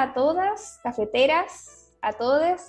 [0.00, 2.62] A todas, cafeteras, a todos.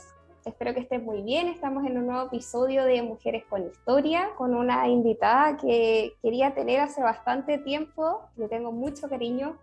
[0.44, 1.48] Espero que estén muy bien.
[1.48, 6.82] Estamos en un nuevo episodio de Mujeres con Historia con una invitada que quería tener
[6.82, 8.20] hace bastante tiempo.
[8.36, 9.58] Le tengo mucho cariño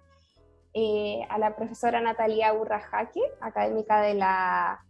[0.73, 4.83] eh, a la profesora Natalia Urrajaque, académica de la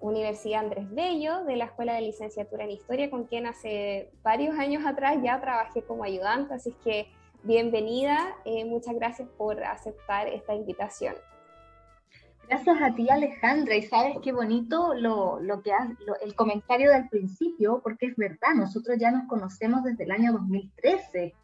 [0.00, 4.84] Universidad Andrés Bello, de la Escuela de Licenciatura en Historia, con quien hace varios años
[4.84, 6.52] atrás ya trabajé como ayudante.
[6.52, 7.08] Así que
[7.44, 8.36] bienvenida.
[8.44, 11.14] Eh, muchas gracias por aceptar esta invitación.
[12.48, 13.74] Gracias a ti, Alejandra.
[13.76, 15.90] Y sabes qué bonito lo, lo que has,
[16.22, 21.34] el comentario del principio, porque es verdad, nosotros ya nos conocemos desde el año 2013,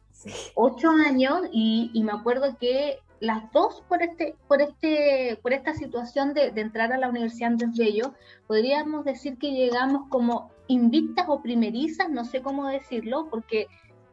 [0.54, 5.74] ocho años, y, y, me acuerdo que las dos por este, por este, por esta
[5.74, 8.14] situación de, de entrar a la Universidad Andrés Bello,
[8.46, 13.66] podríamos decir que llegamos como invictas o primerizas, no sé cómo decirlo, porque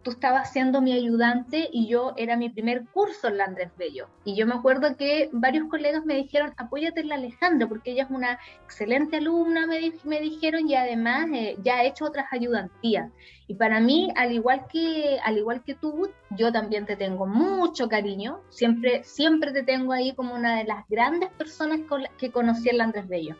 [0.03, 4.07] tú estabas siendo mi ayudante y yo era mi primer curso en la Andrés Bello.
[4.23, 8.03] Y yo me acuerdo que varios colegas me dijeron, apóyate en la Alejandra, porque ella
[8.03, 13.11] es una excelente alumna, me, me dijeron, y además eh, ya ha hecho otras ayudantías.
[13.47, 17.89] Y para mí, al igual que, al igual que tú, yo también te tengo mucho
[17.89, 21.79] cariño, siempre, siempre te tengo ahí como una de las grandes personas
[22.17, 23.35] que conocí en la Andrés Bello.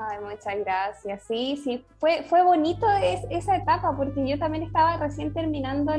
[0.00, 1.22] Ay, muchas gracias.
[1.24, 2.86] Sí, sí, fue, fue bonito
[3.30, 5.92] esa etapa porque yo también estaba recién terminando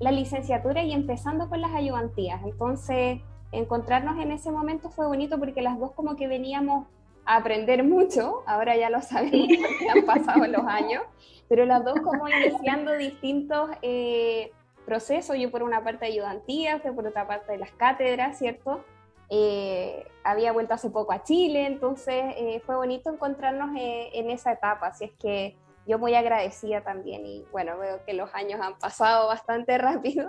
[0.00, 2.42] la licenciatura y empezando con las ayudantías.
[2.44, 3.20] Entonces,
[3.52, 6.86] encontrarnos en ese momento fue bonito porque las dos como que veníamos
[7.24, 11.02] a aprender mucho, ahora ya lo sabemos porque han pasado los años,
[11.48, 14.52] pero las dos como iniciando distintos eh,
[14.84, 18.84] procesos, yo por una parte ayudantías, por otra parte de las cátedras, ¿cierto?
[19.30, 24.52] Eh, había vuelto hace poco a Chile, entonces eh, fue bonito encontrarnos eh, en esa
[24.52, 28.78] etapa, así es que yo muy agradecida también y bueno, veo que los años han
[28.78, 30.28] pasado bastante rápido,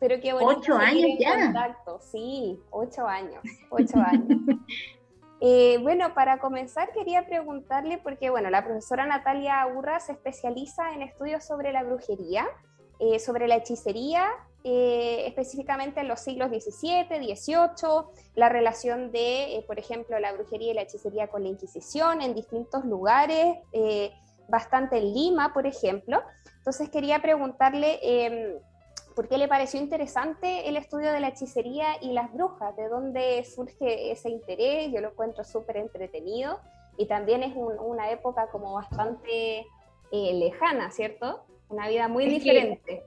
[0.00, 0.60] pero qué bonito.
[0.60, 1.44] Ocho años ya.
[1.44, 2.00] Contacto.
[2.00, 4.38] Sí, ocho años, ocho años.
[5.82, 11.44] bueno, para comenzar quería preguntarle, porque bueno, la profesora Natalia Urra se especializa en estudios
[11.44, 12.46] sobre la brujería,
[13.18, 14.28] sobre la hechicería
[14.64, 18.04] eh, específicamente en los siglos XVII, XVIII,
[18.36, 22.32] la relación de, eh, por ejemplo, la brujería y la hechicería con la Inquisición en
[22.32, 24.12] distintos lugares, eh,
[24.48, 26.22] bastante en Lima, por ejemplo.
[26.58, 28.58] Entonces quería preguntarle em,
[29.16, 33.44] por qué le pareció interesante el estudio de la hechicería y las brujas, de dónde
[33.44, 36.60] surge ese interés, yo lo encuentro súper entretenido
[36.96, 39.66] y también es una época como bastante
[40.12, 41.42] lejana, ¿cierto?
[41.68, 43.02] Una vida muy diferente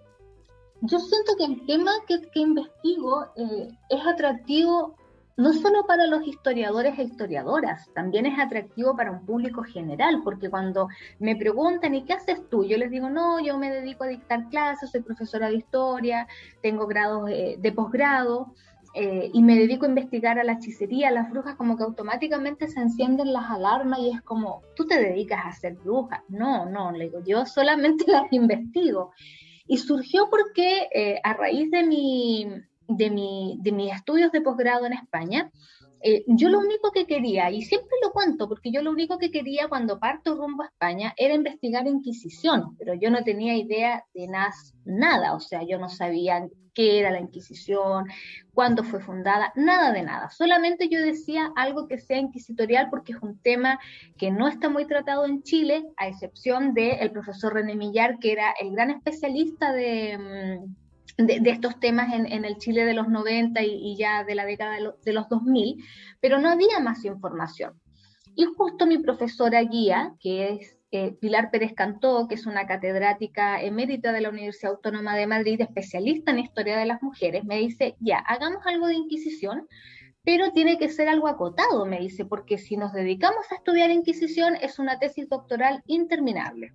[0.85, 4.95] yo siento que el tema que, investigo eh, es atractivo
[5.37, 10.49] no solo para los historiadores e historiadoras, también es atractivo para un público general, porque
[10.49, 10.87] cuando
[11.19, 12.63] me preguntan, ¿y qué haces tú?
[12.63, 16.25] Yo les digo, no, yo me dedico a dictar clases, soy profesora de historia,
[16.61, 18.53] tengo grados eh, de posgrado,
[18.97, 22.67] eh, y me dedico a investigar a la hechicería, a las brujas, como que automáticamente
[22.69, 26.23] se encienden las alarmas y es como, tú te dedicas a ser bruja.
[26.29, 29.11] No, no, le digo, yo solamente las investigo.
[29.67, 32.47] Y surgió porque eh, a raíz de, mi,
[32.87, 35.51] de, mi, de mis estudios de posgrado en España,
[36.07, 39.31] eh, yo lo único que quería, y siempre lo cuento, porque yo lo único que
[39.31, 44.27] quería cuando parto rumbo a España era investigar Inquisición, pero yo no tenía idea de
[44.27, 44.53] nada,
[44.85, 48.05] nada, o sea, yo no sabía qué era la Inquisición,
[48.53, 50.29] cuándo fue fundada, nada de nada.
[50.29, 53.79] Solamente yo decía algo que sea inquisitorial porque es un tema
[54.15, 58.53] que no está muy tratado en Chile, a excepción del profesor René Millar, que era
[58.61, 60.19] el gran especialista de...
[60.19, 60.84] Mm,
[61.17, 65.13] de, estos temas en, el Chile de los 90 y, ya de la década de,
[65.13, 65.83] los 2000,
[66.19, 67.79] pero no había más información.
[68.35, 73.61] Y justo mi profesora guía, que es eh, Pilar Pérez Cantó, que es una catedrática
[73.61, 77.95] emérita de la Universidad Autónoma de Madrid, especialista en historia de las mujeres, me dice,
[77.99, 79.67] ya, hagamos algo de Inquisición,
[80.23, 84.55] pero tiene que ser algo acotado, me dice, porque si nos dedicamos a estudiar Inquisición
[84.55, 86.73] es una tesis doctoral interminable.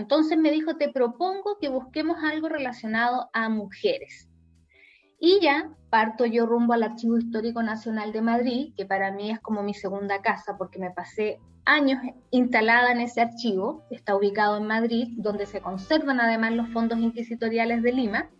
[0.00, 4.28] Entonces me dijo, te propongo que busquemos algo relacionado a mujeres.
[5.20, 9.38] Y ya parto yo rumbo al Archivo Histórico Nacional de Madrid, que para mí es
[9.40, 12.00] como mi segunda casa, porque me pasé años
[12.30, 17.82] instalada en ese archivo, está ubicado en Madrid, donde se conservan además los fondos inquisitoriales
[17.82, 18.30] de Lima,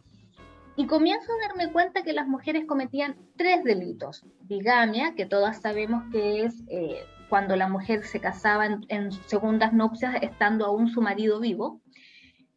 [0.76, 4.24] y comienzo a darme cuenta que las mujeres cometían tres delitos.
[4.42, 10.16] Bigamia, que todas sabemos que es eh, cuando la mujer se casaba en, segundas nupcias
[10.20, 11.80] estando aún su marido vivo.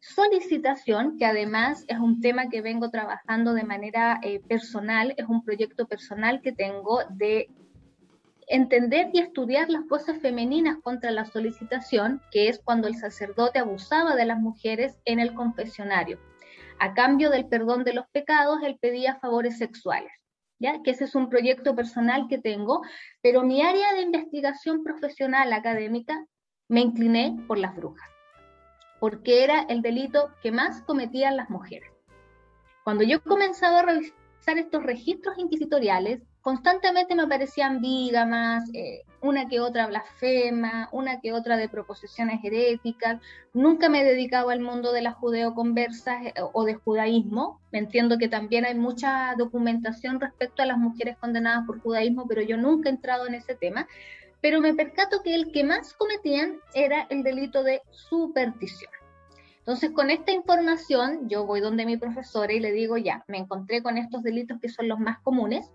[0.00, 5.44] Solicitación, que además es un tema que vengo trabajando de manera eh, personal, es un
[5.44, 7.48] proyecto personal que tengo de
[8.48, 14.16] entender y estudiar las voces femeninas contra la solicitación, que es cuando el sacerdote abusaba
[14.16, 16.18] de las mujeres en el confesionario.
[16.80, 20.12] A cambio del perdón de los pecados, él pedía favores sexuales.
[20.58, 20.82] ¿Ya?
[20.82, 22.82] que ese es un proyecto personal que tengo,
[23.20, 26.26] pero mi área de investigación profesional académica
[26.68, 28.08] me incliné por las brujas,
[29.00, 31.90] porque era el delito que más cometían las mujeres.
[32.84, 39.60] Cuando yo comenzaba a revisar estos registros inquisitoriales, constantemente me aparecían vígamas, eh, una que
[39.60, 43.18] otra blasfema, una que otra de proposiciones heréticas.
[43.54, 47.60] Nunca me he dedicado al mundo de las judeoconversas eh, o de judaísmo.
[47.72, 52.58] Entiendo que también hay mucha documentación respecto a las mujeres condenadas por judaísmo, pero yo
[52.58, 53.88] nunca he entrado en ese tema.
[54.42, 58.92] Pero me percato que el que más cometían era el delito de superstición.
[59.60, 63.82] Entonces, con esta información, yo voy donde mi profesora y le digo, ya, me encontré
[63.82, 65.70] con estos delitos que son los más comunes,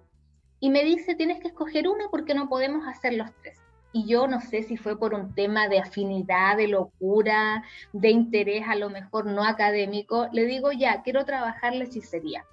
[0.59, 3.59] y me dice, tienes que escoger uno porque no podemos hacer los tres.
[3.91, 8.65] Y yo no sé si fue por un tema de afinidad, de locura, de interés
[8.67, 12.45] a lo mejor no académico, le digo, ya, quiero trabajar la hechicería.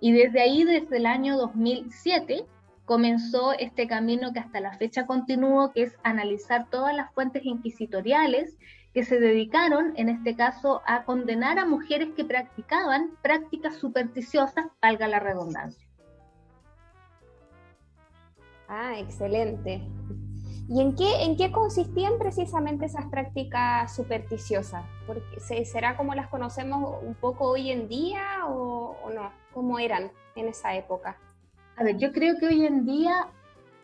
[0.00, 2.46] Y desde ahí, desde el año 2007,
[2.84, 8.56] comenzó este camino que hasta la fecha continuó, que es analizar todas las fuentes inquisitoriales
[8.94, 15.06] que se dedicaron, en este caso, a condenar a mujeres que practicaban prácticas supersticiosas, valga
[15.06, 15.87] la redundancia.
[18.68, 19.82] Ah, excelente.
[20.68, 24.84] ¿Y en qué, en qué consistían precisamente esas prácticas supersticiosas?
[25.06, 29.32] Porque, ¿Será como las conocemos un poco hoy en día o, no?
[29.54, 31.16] ¿Cómo eran en esa época?
[31.76, 33.28] A ver, yo creo que hoy en día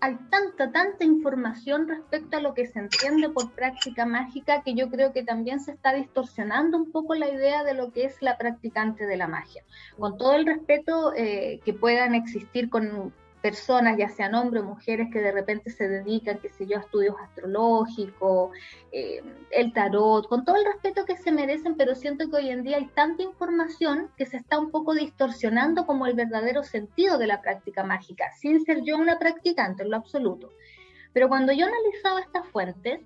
[0.00, 4.90] hay tanta, tanta información respecto a lo que se entiende por práctica mágica que yo
[4.90, 8.36] creo que también se está distorsionando un poco la idea de lo que es la
[8.36, 9.64] practicante de la magia.
[9.98, 15.08] Con todo el respeto eh, que puedan existir con, personas, ya sean hombres o mujeres,
[15.12, 18.56] que de repente se dedican, qué sé yo, a estudios astrológicos,
[18.90, 22.62] eh, el tarot, con todo el respeto que se merecen, pero siento que hoy en
[22.62, 27.26] día hay tanta información que se está un poco distorsionando como el verdadero sentido de
[27.26, 30.48] la práctica mágica, sin ser yo una practicante en lo absoluto.
[31.12, 33.02] Pero cuando yo analizaba estas fuentes,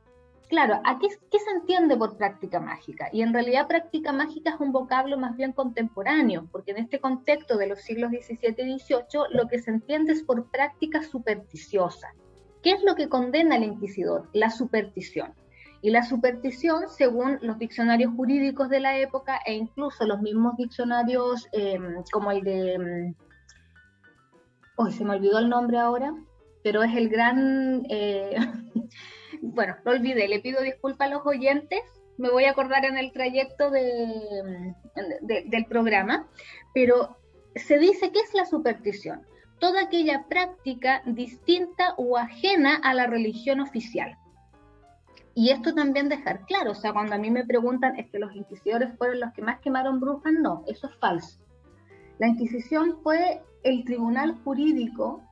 [0.48, 3.10] Claro, aquí qué se entiende por práctica mágica?
[3.12, 7.58] Y en realidad práctica mágica es un vocablo más bien contemporáneo, porque en este contexto
[7.58, 12.14] de los siglos XVII y XVIII lo que se entiende es por práctica supersticiosa.
[12.62, 14.30] ¿Qué es lo que condena al inquisidor?
[14.32, 15.34] La superstición.
[15.82, 21.46] Y la superstición, según los diccionarios jurídicos de la época e incluso los mismos diccionarios
[21.52, 23.14] em, como el de...
[24.76, 26.14] Hoy em, se me olvidó el nombre ahora,
[26.64, 27.84] pero es el gran...
[27.90, 28.34] Eh,
[29.42, 31.80] bueno, lo olvidé, le pido disculpas a los oyentes,
[32.16, 34.74] me voy a acordar en el trayecto del
[35.68, 36.26] programa,
[36.74, 37.16] pero
[37.54, 39.22] se dice que es la superstición,
[39.58, 44.16] toda aquella práctica distinta o ajena a la religión oficial.
[45.34, 48.34] Y esto también dejar claro, o sea, cuando a mí me preguntan, ¿es que los
[48.34, 50.32] inquisidores fueron los que más quemaron brujas?
[50.32, 51.38] No, eso es falso.
[52.18, 55.22] La Inquisición fue el tribunal jurídico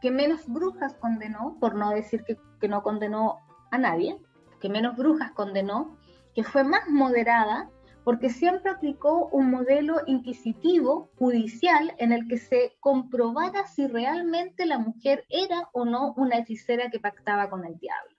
[0.00, 4.18] que menos brujas condenó, por no decir que, no condenó a nadie,
[4.60, 5.96] que menos brujas condenó,
[6.34, 7.70] que fue más moderada,
[8.04, 14.78] porque siempre aplicó un modelo inquisitivo, judicial, en el que se comprobara si realmente la
[14.78, 18.16] mujer era o no una hechicera que pactaba con el diablo.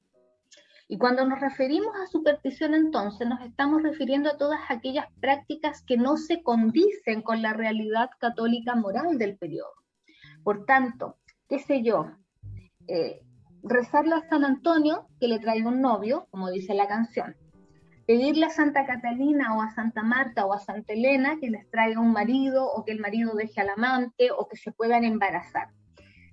[0.89, 5.97] Y cuando nos referimos a superstición entonces nos estamos refiriendo a todas aquellas prácticas que
[5.97, 9.73] no se condicen con la realidad católica moral del periodo.
[10.43, 12.11] Por tanto, qué sé yo,
[12.87, 13.21] eh,
[13.63, 17.35] rezarle a San Antonio que le traiga un novio, como dice la canción.
[18.05, 21.99] Pedirle a Santa Catalina o a Santa Marta o a Santa Elena que les traiga
[21.99, 25.69] un marido o que el marido deje al amante o que se puedan embarazar.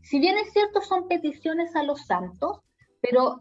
[0.02, 2.60] Si bien es cierto, son peticiones a los santos,
[3.00, 3.40] pero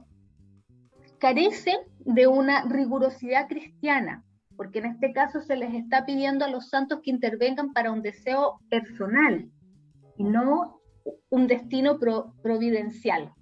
[1.20, 4.24] carecen de una rigurosidad cristiana,
[4.56, 8.01] porque en este caso se les está pidiendo a los santos que intervengan para un
[8.01, 9.50] deseo personal
[10.18, 10.80] y no
[11.30, 12.00] un destino
[12.42, 13.34] providencial.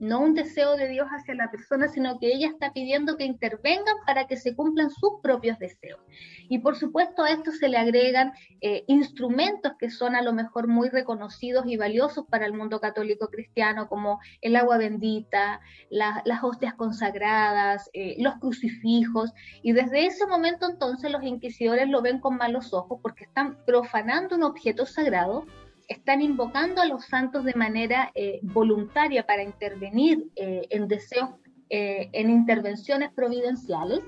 [0.00, 3.94] no un deseo de Dios hacia la persona, sino que ella está pidiendo que intervengan
[4.04, 6.00] para que se cumplan sus propios deseos.
[6.48, 10.66] Y por supuesto a esto se le agregan eh, instrumentos que son a lo mejor
[10.66, 16.74] muy reconocidos y valiosos para el mundo católico cristiano, como el agua bendita, las hostias
[16.74, 22.74] consagradas, eh, los crucifijos, y desde ese momento entonces los inquisidores lo ven con malos
[22.74, 25.46] ojos porque están profanando un objeto sagrado
[25.88, 31.30] están invocando a los santos de manera eh, voluntaria para intervenir eh, en deseos,
[31.70, 34.00] eh, en intervenciones providenciales.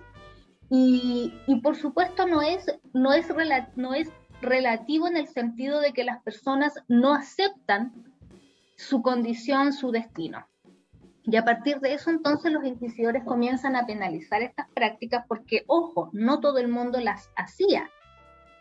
[0.68, 3.28] Y, por supuesto no es, no, es
[3.76, 4.08] no es
[4.42, 7.92] relativo en el sentido de que las personas no aceptan
[8.76, 10.46] su condición, su destino.
[11.22, 16.10] Y a partir de eso entonces los inquisidores comienzan a penalizar estas prácticas porque, ojo,
[16.12, 17.90] no todo el mundo las hacía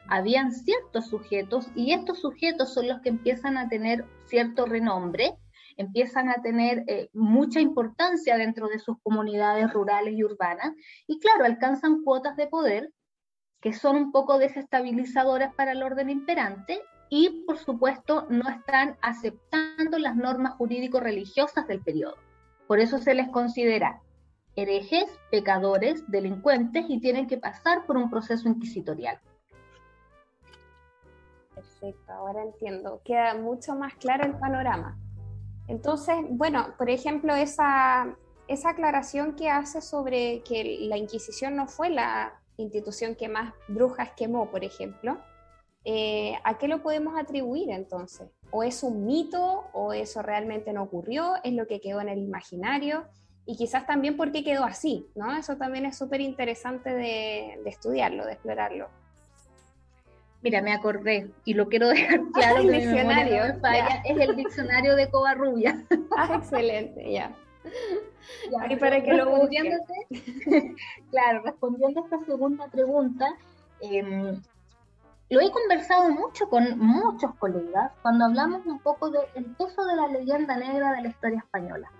[0.08, 5.36] habían ciertos sujetos y estos sujetos son los que empiezan a tener cierto renombre,
[5.78, 10.74] empiezan a tener eh, mucha importancia dentro de sus comunidades rurales y urbanas
[11.08, 12.92] y claro, alcanzan cuotas de poder
[13.62, 19.98] que son un poco desestabilizadoras para el orden imperante y por supuesto no están aceptando
[19.98, 22.16] las normas jurídico-religiosas del periodo.
[22.68, 24.02] Por eso se les considera
[24.56, 29.20] herejes, pecadores, delincuentes y tienen que pasar por un proceso inquisitorial.
[31.56, 33.02] Perfecto, ahora entiendo.
[33.04, 35.00] Queda mucho más claro el panorama.
[35.68, 38.16] Entonces, bueno, por ejemplo, esa,
[38.48, 44.12] esa aclaración que hace sobre que la Inquisición no fue la institución que más brujas
[44.16, 45.18] quemó, por ejemplo,
[45.84, 48.30] eh, ¿a qué lo podemos atribuir entonces?
[48.52, 51.34] ¿O es un mito o eso realmente no ocurrió?
[51.44, 53.06] ¿Es lo que quedó en el imaginario?
[53.46, 55.36] Y quizás también por qué quedó así, ¿no?
[55.38, 58.90] Eso también es súper interesante de, de estudiarlo, de explorarlo.
[60.46, 62.58] Mira, me acordé y lo quiero dejar claro.
[62.58, 63.44] el diccionario.
[63.46, 65.84] es el diccionario de Covarrubia.
[66.18, 67.36] Ah, excelente, ya.
[68.70, 69.26] y para que lo
[71.10, 73.28] claro, respondiendo a esta segunda pregunta,
[73.82, 74.40] em,
[75.30, 80.08] lo he conversado mucho con muchos colegas cuando hablamos un poco del peso de la
[80.08, 81.92] leyenda negra de la historia española.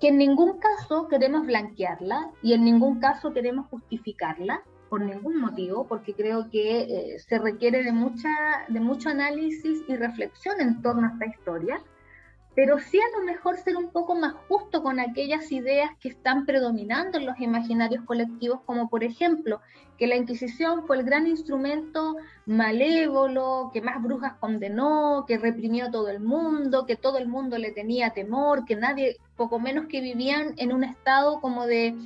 [0.00, 4.62] Que en ningún caso queremos blanquearla y en ningún caso queremos justificarla,
[4.94, 8.28] por ningún motivo, porque creo que eh, se requiere de, mucha,
[8.68, 11.82] de mucho análisis y reflexión en torno a esta historia,
[12.54, 16.46] pero sí a lo mejor ser un poco más justo con aquellas ideas que están
[16.46, 19.60] predominando en los imaginarios colectivos, como por ejemplo
[19.98, 22.14] que la Inquisición fue el gran instrumento
[22.46, 27.58] malévolo, que más brujas condenó, que reprimió a todo el mundo, que todo el mundo
[27.58, 31.96] le tenía temor, que nadie, poco menos que vivían en un estado como de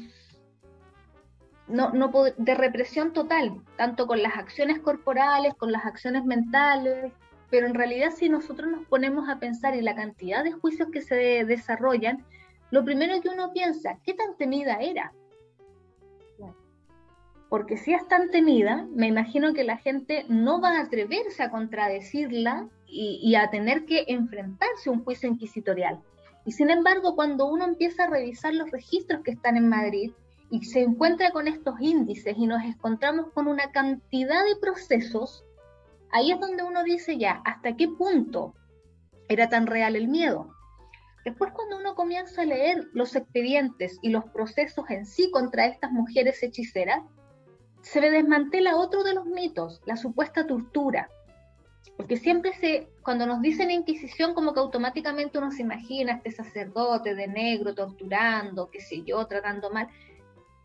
[1.68, 7.12] no, no, de represión total, tanto con las acciones corporales, con las acciones mentales,
[7.50, 11.02] pero en realidad si nosotros nos ponemos a pensar en la cantidad de juicios que
[11.02, 12.24] se desarrollan,
[12.70, 15.12] lo primero que uno piensa, ¿qué tan temida era?
[17.48, 21.50] Porque si es tan temida, me imagino que la gente no va a atreverse a
[21.50, 25.98] contradecirla y, y a tener que enfrentarse a un juicio inquisitorial.
[26.44, 30.12] Y sin embargo, cuando uno empieza a revisar los registros que están en Madrid,
[30.50, 35.44] y se encuentra con estos índices y nos encontramos con una cantidad de procesos,
[36.10, 38.54] ahí es donde uno dice ya, ¿hasta qué punto
[39.28, 40.54] era tan real el miedo?
[41.24, 45.92] Después cuando uno comienza a leer los expedientes y los procesos en sí contra estas
[45.92, 47.02] mujeres hechiceras,
[47.82, 51.10] se desmantela otro de los mitos, la supuesta tortura.
[51.96, 56.30] Porque siempre se, cuando nos dicen Inquisición, como que automáticamente uno se imagina a este
[56.30, 59.88] sacerdote de negro torturando, qué sé yo, tratando mal.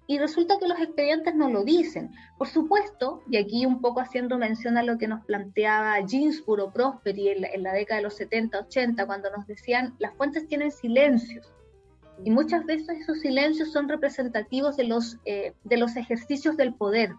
[0.05, 2.11] Y resulta que los expedientes no lo dicen.
[2.37, 6.71] Por supuesto, y aquí un poco haciendo mención a lo que nos planteaba Ginsburg o
[6.71, 11.53] Prosperi en la, década de los 70, 80, cuando nos decían las fuentes tienen silencios.
[12.23, 17.13] Y muchas veces esos silencios son representativos de los, eh, de los ejercicios del poder.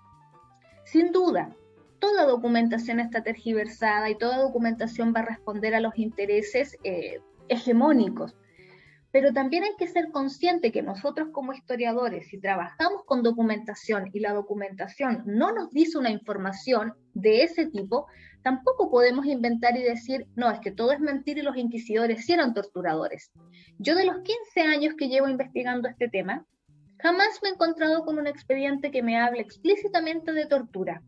[0.84, 1.56] Sin duda,
[1.98, 8.36] toda documentación está tergiversada y toda documentación va a responder a los intereses eh, hegemónicos
[9.14, 14.18] pero también hay que ser consciente que nosotros como historiadores, si trabajamos con documentación y
[14.18, 18.09] la documentación no nos dice una información de ese tipo,
[18.42, 22.33] tampoco podemos inventar y decir, no, es que todo es mentira y los inquisidores sí
[22.33, 23.30] eran torturadores.
[23.78, 26.44] Yo de los 15 años que llevo investigando este tema,
[26.99, 31.02] jamás me he encontrado con un expediente que me hable explícitamente de tortura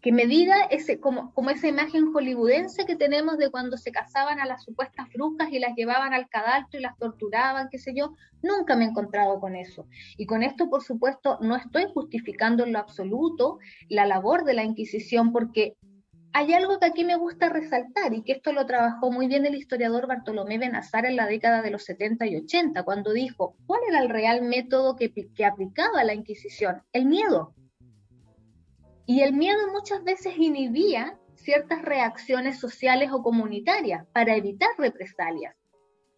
[0.00, 4.38] que me diga ese, como, como esa imagen hollywoodense que tenemos de cuando se casaban
[4.40, 8.14] a las supuestas brujas y las llevaban al cadalso y las torturaban, qué sé yo,
[8.42, 9.86] nunca me he encontrado con eso.
[10.16, 14.64] Y con esto, por supuesto, no estoy justificando en lo absoluto la labor de la
[14.64, 15.76] Inquisición porque
[16.32, 19.54] hay algo que aquí me gusta resaltar y que esto lo trabajó muy bien el
[19.54, 24.00] historiador Bartolomé Benazar en la década de los 70 y 80, cuando dijo, ¿cuál era
[24.00, 26.82] el real método que, que aplicaba la Inquisición?
[26.92, 27.54] El miedo.
[29.08, 35.56] Y el miedo muchas veces inhibía ciertas reacciones sociales o comunitarias para evitar represalias.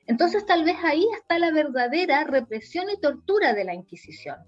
[0.07, 4.39] Entonces tal vez ahí está la verdadera represión y tortura de la Inquisición.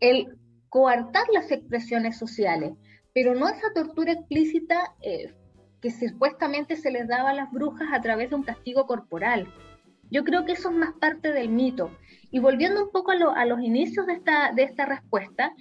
[0.00, 0.36] El
[0.70, 2.72] coartar las expresiones sociales,
[3.14, 5.32] pero no esa tortura explícita eh,
[5.80, 9.46] que supuestamente se les daba a las brujas a través de un castigo corporal.
[10.10, 11.96] Yo creo que eso es más parte del mito.
[12.32, 15.54] Y volviendo un poco a, los inicios de esta, de esta respuesta,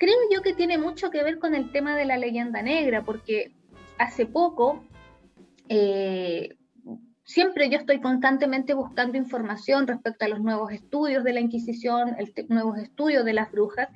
[0.00, 3.52] creo yo que tiene mucho que ver con el tema de la leyenda negra, porque
[3.98, 4.82] hace poco,
[5.68, 6.56] eh,
[7.22, 12.32] siempre yo estoy constantemente buscando información respecto a los nuevos estudios de la Inquisición, el
[12.48, 13.90] nuevos estudios de las brujas,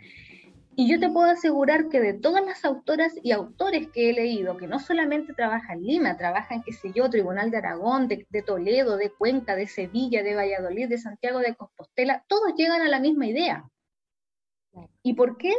[0.76, 4.58] y yo te puedo asegurar que de todas las autoras y autores que he leído,
[4.58, 8.98] que no solamente trabajan en Lima, trabajan, qué sé yo, Tribunal de Aragón, de, Toledo,
[8.98, 13.26] de Cuenca, de Sevilla, de Valladolid, de Santiago de Compostela, todos llegan a la misma
[13.26, 13.64] idea.
[15.02, 15.54] ¿Y por qué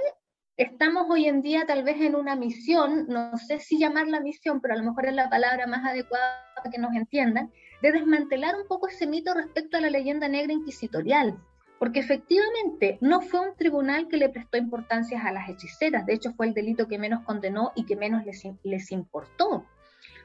[0.57, 4.73] estamos hoy en día tal vez en una misión, no sé si llamarla misión, pero
[4.73, 8.67] a lo mejor es la palabra más adecuada para que nos entiendan, de desmantelar un
[8.67, 11.37] poco ese mito respecto a la leyenda negra inquisitorial?
[11.79, 16.33] porque efectivamente no fue un tribunal que le prestó importancia a las hechiceras, de hecho
[16.33, 19.65] fue el delito que menos condenó y que menos les, les importó.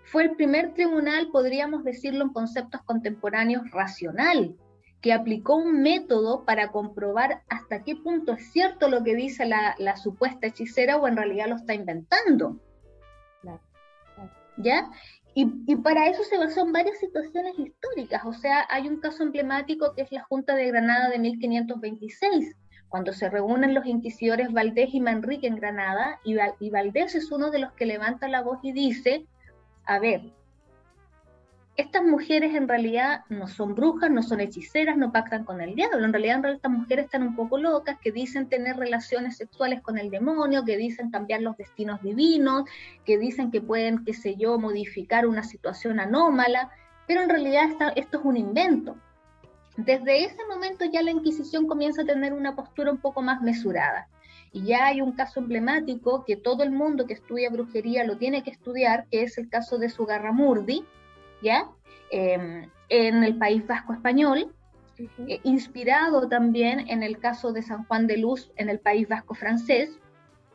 [0.05, 4.57] Fue el primer tribunal, podríamos decirlo en conceptos contemporáneos, racional,
[5.01, 9.75] que aplicó un método para comprobar hasta qué punto es cierto lo que dice la,
[9.79, 12.59] la supuesta hechicera o en realidad lo está inventando.
[14.57, 14.91] ¿Ya?
[15.33, 18.23] Y, para eso se basó en varias situaciones históricas.
[18.25, 22.57] O sea, hay un caso emblemático que es la Junta de Granada de 1526,
[22.89, 27.51] cuando se reúnen los inquisidores Valdés y Manrique en Granada, y, y Valdés es uno
[27.51, 29.27] de los que levanta la voz y dice,
[29.87, 30.33] a ver,
[31.81, 36.05] estas mujeres en realidad no son brujas, no son hechiceras, no pactan con el diablo.
[36.05, 40.11] En realidad, estas mujeres están un poco locas, que dicen tener relaciones sexuales con el
[40.11, 42.65] demonio, que dicen cambiar los destinos divinos,
[43.05, 46.71] que dicen que pueden, qué sé yo, modificar una situación anómala,
[47.07, 48.97] pero en realidad esto es un invento.
[49.77, 54.09] Desde ese momento ya la Inquisición comienza a tener una postura un poco más mesurada.
[54.53, 58.43] Y ya hay un caso emblemático que todo el mundo que estudia brujería lo tiene
[58.43, 60.85] que estudiar, que es el caso de Sugarramurdi,
[61.43, 61.69] ¿ya?
[62.11, 64.53] Em, en el País Vasco Español,
[64.99, 69.35] eh, inspirado también en el caso de San Juan de Luz en el País Vasco
[69.35, 69.99] francés,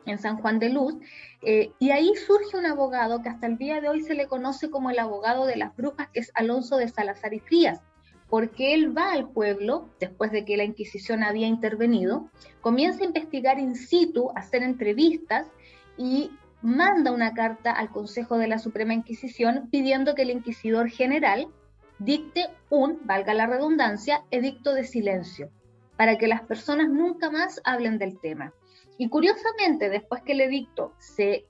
[0.06, 0.96] en San Juan de Luz,
[1.42, 4.70] eh, y ahí surge un abogado que hasta el día de hoy se le conoce
[4.70, 7.82] como el abogado de las brujas, que es Alonso de Salazar y Frías,
[8.30, 12.30] porque él va al pueblo, después de que la Inquisición había intervenido,
[12.62, 15.48] comienza a investigar in situ, a hacer entrevistas
[15.98, 21.48] y manda una carta al Consejo de la Suprema Inquisición pidiendo que el inquisidor general
[22.00, 25.50] dicte un, valga la redundancia, edicto de silencio,
[25.98, 28.54] para que las personas nunca más hablen del tema.
[28.98, 31.46] Y curiosamente, después que el edicto se,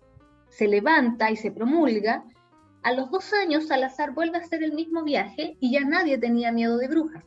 [0.49, 2.23] se levanta y se promulga,
[2.83, 6.51] a los dos años Salazar vuelve a hacer el mismo viaje y ya nadie tenía
[6.51, 7.23] miedo de brujas.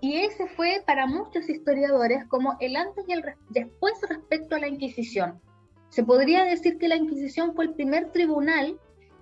[0.00, 4.68] Y ese fue para muchos historiadores como el antes y el después respecto a la
[4.68, 5.40] Inquisición.
[5.88, 8.78] Se podría decir que la Inquisición fue el primer tribunal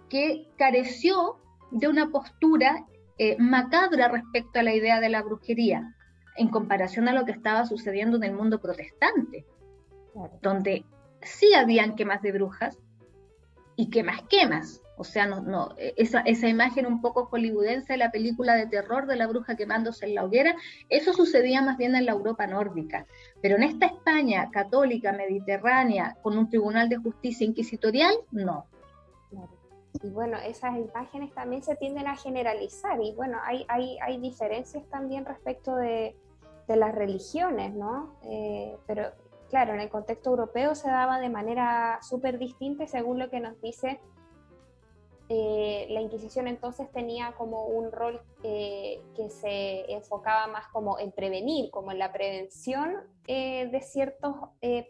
[0.08, 1.36] que careció
[1.70, 2.86] de una postura
[3.18, 5.94] eh, macabra respecto a la idea de la brujería,
[6.36, 9.46] en comparación a lo que estaba sucediendo en el mundo protestante,
[10.42, 10.84] donde
[11.22, 12.78] sí habían quemas de brujas
[13.74, 14.82] y quemas quemas.
[14.96, 19.06] O sea, no, no, esa, esa imagen un poco hollywoodense de la película de terror
[19.06, 20.56] de la bruja quemándose en la hoguera,
[20.88, 23.06] eso sucedía más bien en la Europa nórdica.
[23.42, 28.66] Pero en esta España católica, mediterránea, con un tribunal de justicia inquisitorial, no.
[30.02, 34.84] Y bueno, esas imágenes también se tienden a generalizar y bueno, hay, hay, hay diferencias
[34.90, 36.14] también respecto de,
[36.68, 38.14] de las religiones, ¿no?
[38.24, 39.10] Eh, pero
[39.48, 43.60] claro, en el contexto europeo se daba de manera súper distinta según lo que nos
[43.60, 44.00] dice
[45.28, 51.10] eh, la Inquisición entonces tenía como un rol eh, que se enfocaba más como en
[51.10, 52.94] prevenir, como en la prevención
[53.26, 54.34] eh, de ciertas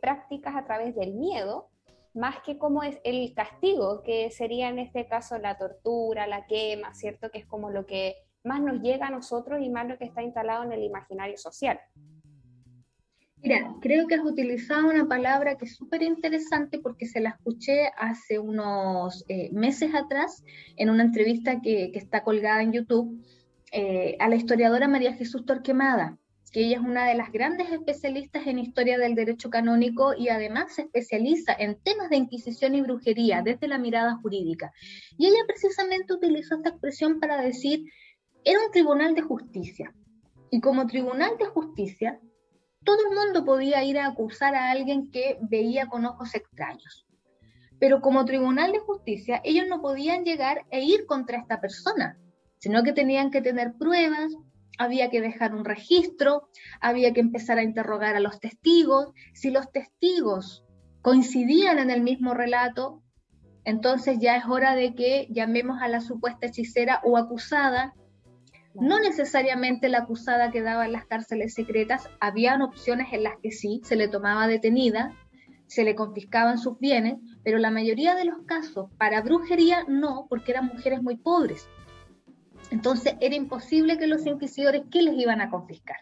[0.01, 1.69] prácticas a través del miedo,
[2.13, 6.95] más que como es el castigo, que sería en este caso la tortura, la quema,
[6.95, 7.31] ¿cierto?
[7.31, 10.23] Que es como lo que más nos llega a nosotros y más lo que está
[10.23, 11.81] instalado en el imaginario social.
[13.43, 17.91] Mira, creo que has utilizado una palabra que es súper interesante porque se la escuché
[17.99, 20.43] hace unos eh, meses atrás
[20.77, 23.23] en una entrevista que, está colgada en YouTube
[23.73, 26.19] eh, a la historiadora María Jesús Torquemada.
[26.51, 30.75] que ella es una de las grandes especialistas en historia del derecho canónico y además
[30.75, 34.73] se especializa en temas de inquisición y brujería desde la mirada jurídica.
[35.19, 37.85] Y ella precisamente utilizó esta expresión para decir,
[38.45, 39.93] era un tribunal de justicia.
[40.51, 42.21] Y como tribunal de justicia,
[42.87, 47.05] todo el mundo podía ir a acusar a alguien que veía con ojos extraños.
[47.79, 52.17] Pero como tribunal de justicia, ellos no podían llegar e ir contra esta persona,
[52.59, 54.33] sino que tenían que tener pruebas,
[54.79, 56.49] había que dejar un registro,
[56.81, 59.09] había que empezar a interrogar a los testigos.
[59.35, 60.65] Si los testigos
[61.03, 63.03] coincidían en el mismo relato,
[63.65, 67.95] entonces ya es hora de que llamemos a la supuesta hechicera o acusada
[68.81, 73.81] no necesariamente la acusada quedaba en las cárceles secretas, habían opciones en las que sí,
[73.85, 75.13] se le tomaba detenida,
[75.67, 80.53] se le confiscaban sus bienes, pero la mayoría de los casos para brujería no, porque
[80.53, 81.69] eran mujeres muy pobres.
[82.71, 85.99] Entonces era imposible que los inquisidores, ¿qué les iban a confiscar?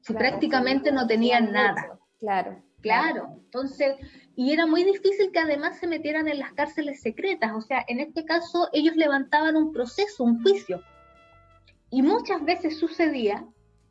[0.00, 1.98] Si prácticamente no tenían nada.
[2.18, 2.62] Claro.
[2.82, 3.94] Claro, entonces,
[4.34, 8.00] y era muy difícil que además se metieran en las cárceles secretas, o sea, en
[8.00, 10.82] este caso ellos levantaban un proceso, un juicio,
[11.92, 13.46] y muchas veces sucedía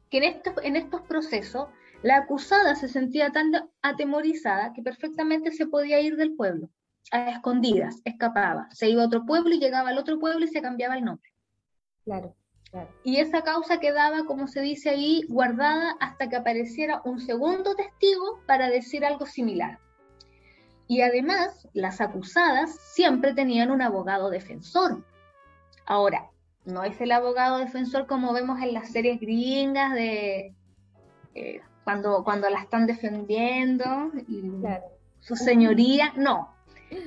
[0.09, 1.69] que en estos, en estos procesos
[2.01, 3.51] la acusada se sentía tan
[3.83, 6.69] atemorizada que perfectamente se podía ir del pueblo,
[7.11, 10.63] a escondidas, escapaba, se iba a otro pueblo y llegaba al otro pueblo y se
[10.63, 11.31] cambiaba el nombre.
[12.03, 12.35] Claro,
[12.71, 12.89] claro.
[13.03, 18.41] Y esa causa quedaba, como se dice ahí, guardada hasta que apareciera un segundo testigo
[18.47, 19.77] para decir algo similar.
[20.87, 25.05] Y además, las acusadas siempre tenían un abogado defensor.
[25.85, 26.30] Ahora,
[26.65, 30.53] no es el abogado defensor como vemos en las series gringas de
[31.33, 34.51] eh, cuando, cuando la están defendiendo y
[35.19, 36.53] su señoría, no.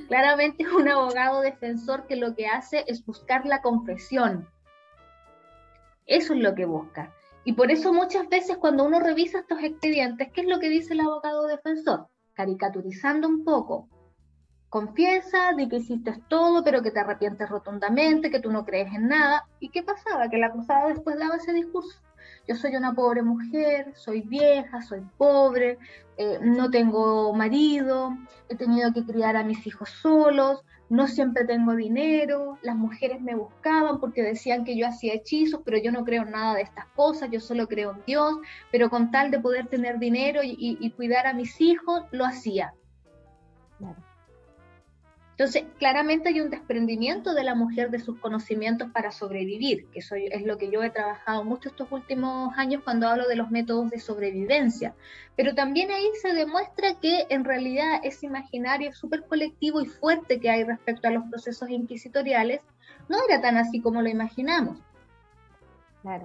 [0.07, 4.47] Claramente es un abogado defensor que lo que hace es buscar la confesión.
[6.05, 7.13] Eso es lo que busca.
[7.43, 10.93] Y por eso muchas veces cuando uno revisa estos expedientes, ¿qué es lo que dice
[10.93, 12.07] el abogado defensor?
[12.33, 13.87] Caricaturizando un poco,
[14.75, 19.07] confiesa de que hiciste todo, pero que te arrepientes rotundamente, que tú no crees en
[19.07, 19.47] nada.
[19.61, 20.27] ¿Y qué pasaba?
[20.27, 21.97] Que la acusada después daba ese discurso.
[22.45, 25.77] Yo soy una pobre mujer, soy vieja, soy pobre,
[26.17, 28.17] eh, no tengo marido,
[28.49, 33.33] he tenido que criar a mis hijos solos, no siempre tengo dinero, las mujeres me
[33.33, 36.87] buscaban porque decían que yo hacía hechizos, pero yo no creo en nada de estas
[36.97, 38.35] cosas, yo solo creo en Dios,
[38.73, 42.73] pero con tal de poder tener dinero y, cuidar a mis hijos, lo hacía.
[45.37, 50.15] Entonces, claramente hay un desprendimiento de la mujer de sus conocimientos para sobrevivir, que eso
[50.15, 53.89] es lo que yo he trabajado mucho estos últimos años cuando hablo de los métodos
[53.89, 54.95] de sobrevivencia.
[55.35, 60.49] Pero también ahí se demuestra que en realidad ese imaginario súper colectivo y fuerte que
[60.49, 62.61] hay respecto a los procesos inquisitoriales
[63.09, 64.77] no era tan así como lo imaginamos.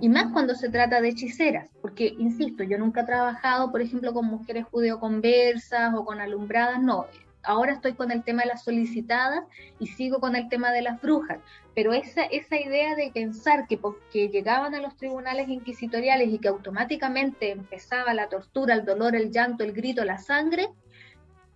[0.00, 4.12] Y más cuando se trata de hechiceras, porque, insisto, yo nunca he trabajado, por ejemplo,
[4.12, 7.06] con mujeres judeoconversas o con alumbradas, no
[7.42, 9.44] ahora estoy con el tema de las solicitadas
[9.78, 11.38] y sigo con el tema de las brujas,
[11.74, 16.48] pero esa, esa idea de pensar que porque llegaban a los tribunales inquisitoriales y que
[16.48, 20.68] automáticamente empezaba la tortura, el dolor, el llanto, el grito, la sangre,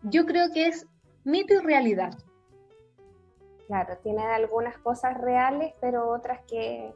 [0.03, 0.87] yo creo que es
[1.25, 2.17] mito y realidad.
[3.67, 6.93] Claro, tiene algunas cosas reales, pero otras que,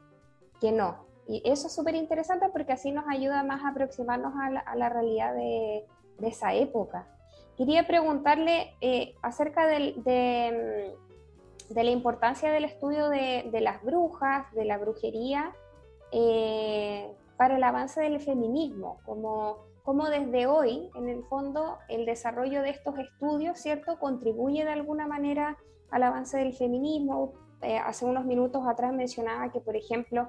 [0.61, 1.07] que no.
[1.27, 5.35] Y eso es súper interesante porque así nos ayuda más a aproximarnos a la, realidad
[5.35, 5.85] de
[6.23, 7.07] esa época.
[7.59, 10.95] Quería preguntarle eh, acerca mm, de,
[11.75, 15.53] la importancia del estudio de, las brujas, de la brujería,
[16.13, 22.71] eh, para el avance del feminismo, como, desde hoy, en el fondo, el desarrollo de
[22.71, 25.59] estos estudios, ¿cierto?, contribuye de alguna manera
[25.91, 27.33] al avance del feminismo.
[27.63, 30.29] Eh, hace unos minutos atrás mencionaba que, por ejemplo,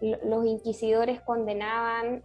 [0.00, 2.24] los inquisidores condenaban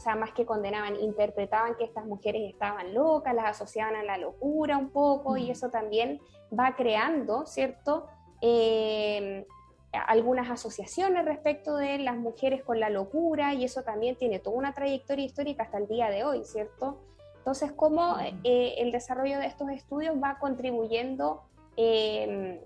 [0.00, 4.16] o sea, más que condenaban, interpretaban que estas mujeres estaban locas, las asociaban a la
[4.16, 6.22] locura un poco, y eso también
[6.58, 8.06] va creando, ¿cierto?
[8.40, 9.46] Eh,
[9.92, 14.72] algunas asociaciones respecto de las mujeres con la locura, y eso también tiene toda una
[14.72, 16.96] trayectoria histórica hasta el día de hoy, ¿cierto?
[17.36, 21.42] Entonces, cómo eh, el desarrollo de estos estudios va contribuyendo
[21.76, 22.58] em,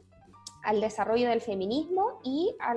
[0.62, 2.74] al desarrollo del feminismo y a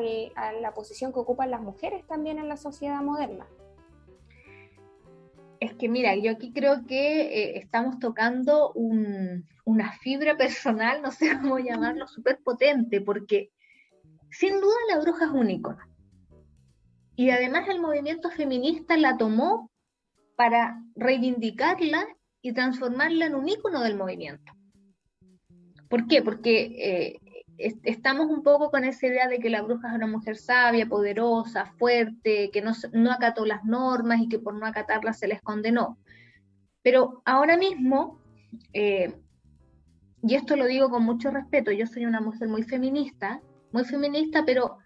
[0.54, 3.46] la posición que ocupan las mujeres también en la sociedad moderna.
[5.60, 11.38] Es que mira, yo aquí creo que eh, estamos tocando una fibra personal, no sé
[11.42, 13.52] cómo llamarlo, súper potente, porque
[14.32, 15.80] sin duda la bruja es un ícono.
[17.16, 19.72] Y además el movimiento feminista la tomó
[20.36, 22.06] para reivindicarla
[22.42, 24.54] y transformarla en un ícono del movimiento.
[25.90, 26.22] ¿Por qué?
[26.22, 27.20] Porque eh,
[27.58, 31.66] estamos un poco con esa idea de que la bruja es una mujer sabia, poderosa,
[31.78, 35.98] fuerte, que no, no acató las normas y que por no acatarlas se les condenó.
[36.84, 38.22] Pero ahora mismo,
[38.74, 39.14] eh,
[40.24, 43.42] y esto lo digo con mucho respeto, yo soy una mujer muy feminista,
[43.72, 44.78] muy feminista, pero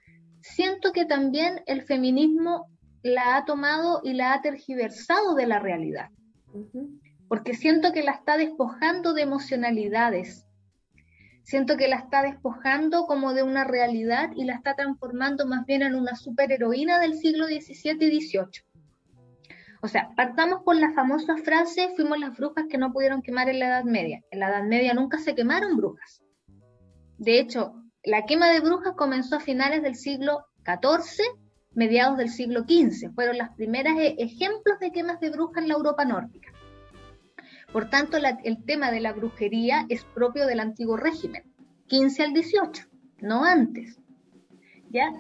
[0.42, 2.68] siento que también el feminismo
[3.04, 6.10] la ha tomado y la ha tergiversado de la realidad.
[7.28, 10.46] Porque siento que la está despojando de emocionalidades,
[11.44, 15.82] siento que la está despojando como de una realidad y la está transformando más bien
[15.82, 18.64] en una superheroína del siglo XVII y XVIII.
[19.84, 23.60] O sea, partamos por la famosa frase, fuimos las brujas que no pudieron quemar en
[23.60, 24.22] la Edad Media.
[24.30, 26.22] En la Edad Media nunca se quemaron brujas.
[27.18, 27.74] De hecho,
[28.04, 31.24] la quema de brujas comenzó a finales del siglo XIV,
[31.74, 33.12] mediados del siglo XV.
[33.16, 36.52] Fueron las primeras e-, ejemplos de quemas de brujas en la Europa nórdica.
[37.72, 41.44] Por tanto, el tema de la brujería es propio del antiguo régimen,
[41.88, 42.86] 15 al 18,
[43.22, 43.98] no antes.
[44.90, 45.12] ¿Ya?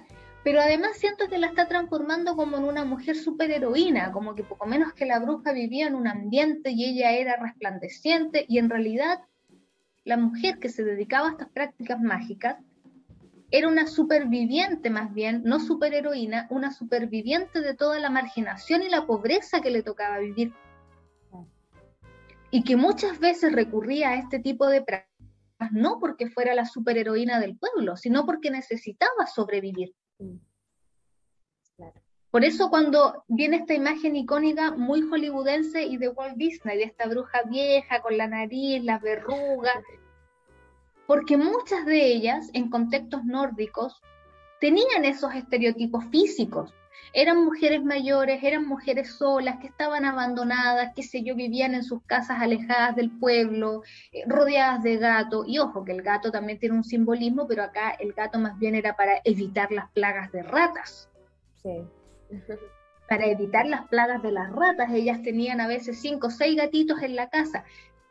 [0.44, 4.66] Pero además siento que la está transformando como en una mujer superheroína, como que poco
[4.66, 9.20] menos que la bruja vivía en un ambiente y ella era resplandeciente y en realidad
[10.04, 12.58] la mujer que se dedicaba a estas prácticas mágicas
[13.52, 19.06] era una superviviente más bien, no superheroína, una superviviente de toda la marginación y la
[19.06, 20.54] pobreza que le tocaba vivir
[22.52, 25.12] y que muchas veces recurría a este tipo de prácticas
[25.72, 29.94] no porque fuera la superheroína del pueblo, sino porque necesitaba sobrevivir.
[30.20, 30.38] Mm.
[32.32, 37.08] Por eso cuando viene esta imagen icónica muy hollywoodense y de Walt Disney, de esta
[37.08, 39.84] bruja vieja con la nariz, las verrugas,
[41.08, 44.02] porque muchas de ellas en contextos nórdicos
[44.62, 46.74] tenían esos estereotipos físicos,
[47.14, 52.02] eran mujeres mayores, eran mujeres solas, que estaban abandonadas, que sé yo, vivían en sus
[52.04, 55.44] casas alejadas del pueblo, eh, rodeadas de gato.
[55.46, 58.76] Y ojo, que el gato también tiene un simbolismo, pero acá el gato más bien
[58.76, 61.10] era para evitar las plagas de ratas.
[61.62, 61.86] Sí.
[63.08, 67.02] para evitar las plagas de las ratas, ellas tenían a veces cinco o seis gatitos
[67.04, 67.66] en la casa.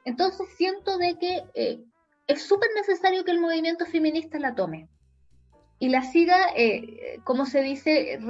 [0.04, 1.80] Entonces siento de que eh,
[2.26, 4.88] es súper necesario que el movimiento feminista la tome
[5.80, 8.20] y la siga, eh, como se dice,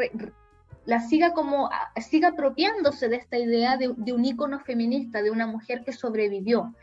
[0.91, 5.85] la siga como siga apropiándose de esta idea de, un ícono feminista, de una mujer
[5.85, 6.75] que sobrevivió.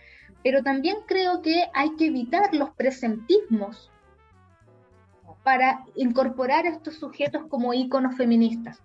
[0.44, 3.92] Pero también creo que hay que evitar los presentismos
[5.44, 8.82] para incorporar a estos sujetos como íconos feministas.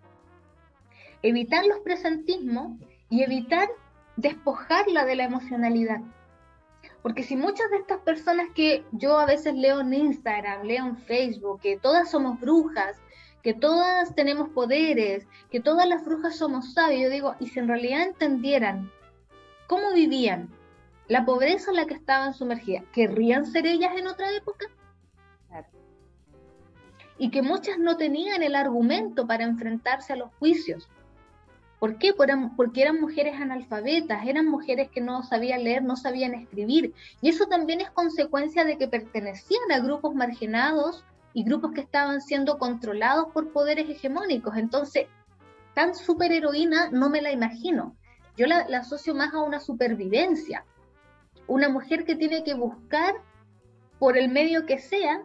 [1.22, 2.76] Evitar los presentismos
[3.08, 3.68] y evitar
[4.16, 6.00] despojarla de la emocionalidad.
[7.00, 10.96] Porque si muchas de estas personas que yo a veces leo en Instagram, leo en
[10.96, 12.96] Facebook, que todas somos brujas,
[13.42, 17.02] que todas tenemos poderes, que todas las brujas somos sabias.
[17.02, 18.90] Yo digo, y si en realidad entendieran
[19.66, 20.48] cómo vivían,
[21.08, 24.66] la pobreza en la que estaban sumergidas, ¿querrían ser ellas en otra época?
[27.18, 30.88] Y que muchas no tenían el argumento para enfrentarse a los juicios.
[31.78, 32.14] ¿Por qué?
[32.14, 36.94] Porque eran mujeres analfabetas, eran mujeres que no sabían leer, no sabían escribir.
[37.20, 42.20] Y eso también es consecuencia de que pertenecían a grupos marginados y grupos que estaban
[42.20, 44.56] siendo controlados por poderes hegemónicos.
[44.56, 45.06] Entonces,
[45.74, 47.96] tan superheroína no me la imagino.
[48.36, 50.64] Yo la, asocio más a una supervivencia.
[51.46, 53.14] Una mujer que tiene que buscar,
[53.98, 55.22] por el medio que sea,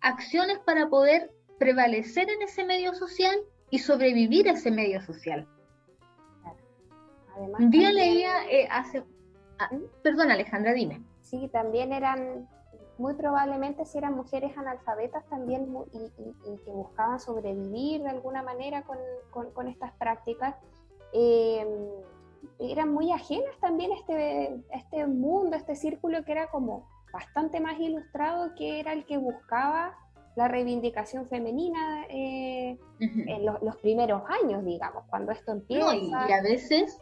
[0.00, 3.36] acciones para poder prevalecer en ese medio social
[3.70, 5.46] y sobrevivir a ese medio social.
[7.36, 9.04] Un día leía eh, hace...
[9.58, 9.70] Ah,
[10.02, 11.02] perdón, Alejandra, dime.
[11.20, 12.48] Sí, también eran
[12.98, 19.68] muy probablemente si eran mujeres analfabetas también y, que buscaban sobrevivir de alguna manera con,
[19.68, 20.56] estas prácticas,
[21.12, 21.68] em,
[22.58, 27.78] eran muy ajenas también a este, este mundo, este círculo que era como bastante más
[27.78, 29.96] ilustrado, que era el que buscaba
[30.36, 35.96] la reivindicación femenina eh, en los, primeros años, digamos, cuando esto empieza.
[35.96, 37.00] y a veces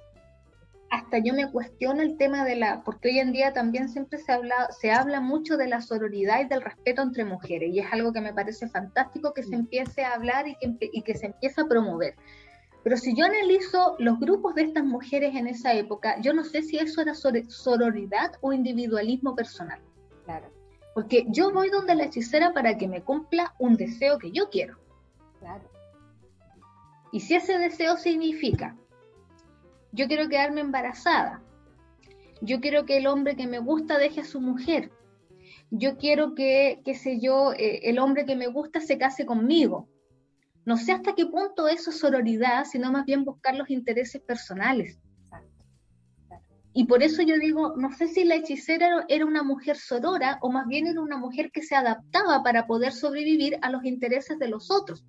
[0.90, 4.32] hasta yo me cuestiono el tema de la, porque hoy en día también siempre se
[4.32, 8.12] habla, se habla mucho de la sororidad y del respeto entre mujeres, y es algo
[8.12, 11.60] que me parece fantástico que se empiece a hablar y que, y que se empiece
[11.60, 12.14] a promover.
[12.86, 16.62] Pero si yo analizo los grupos de estas mujeres en esa época, yo no sé
[16.62, 19.80] si eso era sororidad o individualismo personal.
[20.24, 20.52] Claro.
[20.94, 24.78] Porque yo voy donde la hechicera para que me cumpla un deseo que yo quiero.
[25.40, 25.68] Claro.
[27.10, 28.76] Y si ese deseo significa
[29.96, 31.42] yo quiero quedarme embarazada,
[32.42, 34.92] yo quiero que el hombre que me gusta deje a su mujer,
[35.70, 39.88] yo quiero que, qué sé yo, eh, el hombre que me gusta se case conmigo.
[40.66, 45.00] No sé hasta qué punto eso es sororidad, sino más bien buscar los intereses personales.
[46.74, 50.52] Y por eso yo digo, no sé si la hechicera era una mujer sorora o
[50.52, 54.48] más bien era una mujer que se adaptaba para poder sobrevivir a los intereses de
[54.48, 55.06] los otros.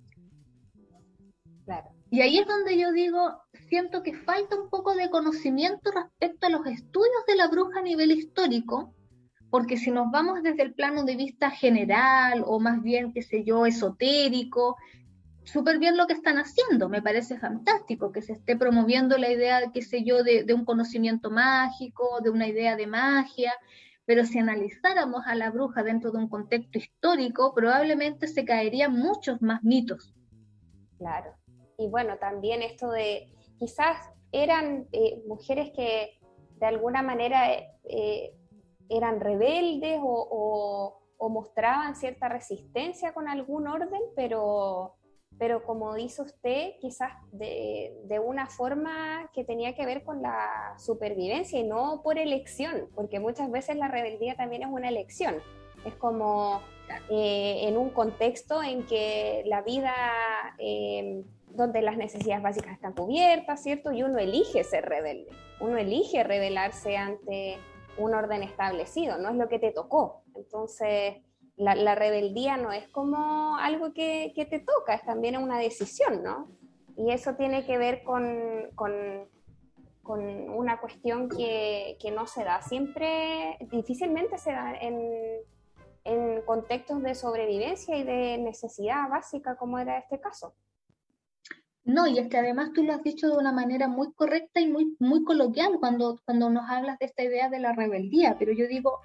[2.10, 6.50] Y ahí es donde yo digo, siento que falta un poco de conocimiento respecto a
[6.50, 8.94] los estudios de la bruja a nivel histórico,
[9.50, 13.44] porque si nos vamos desde el plano de vista general o más bien, qué sé
[13.44, 14.76] yo, esotérico,
[15.44, 19.70] súper bien lo que están haciendo, me parece fantástico que se esté promoviendo la idea,
[19.72, 23.52] qué sé yo, de, un conocimiento mágico, de una idea de magia,
[24.04, 29.40] pero si analizáramos a la bruja dentro de un contexto histórico, probablemente se caerían muchos
[29.40, 30.14] más mitos.
[30.98, 31.34] Claro.
[31.78, 33.96] Y bueno, también esto de, quizás
[34.32, 36.18] eran eh, mujeres que
[36.58, 37.48] de alguna manera
[37.84, 38.34] eh,
[38.88, 44.94] eran rebeldes o, o mostraban cierta resistencia con algún orden, pero
[45.38, 50.74] pero como dice usted, quizás de, de, una forma que tenía que ver con la
[50.78, 55.36] supervivencia y no por elección, porque muchas veces la rebeldía también es una elección.
[55.84, 56.60] Es como
[57.08, 59.94] eh, en un contexto en que la vida,
[60.58, 63.92] eh, donde las necesidades básicas están cubiertas, ¿cierto?
[63.92, 65.30] Y uno elige ser rebelde,
[65.60, 67.58] uno elige rebelarse ante
[67.98, 70.22] un orden establecido, no es lo que te tocó.
[70.34, 71.16] Entonces,
[71.56, 76.48] la, rebeldía no es como algo que, te toca, es también una decisión, ¿no?
[76.96, 79.28] Y eso tiene que ver con, con,
[80.10, 84.98] una cuestión que, no se da siempre, difícilmente se da en,
[86.04, 90.54] en contextos de sobrevivencia y de necesidad básica como era este caso.
[91.84, 94.68] No, y es que además tú lo has dicho de una manera muy correcta y
[94.68, 98.66] muy, muy coloquial cuando, cuando nos hablas de esta idea de la rebeldía, pero yo
[98.66, 99.00] digo,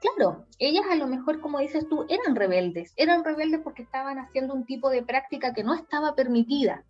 [0.00, 2.92] Claro, ellas a lo mejor, como dices tú, eran rebeldes.
[2.96, 6.84] Eran rebeldes porque estaban haciendo un tipo de práctica que no estaba permitida.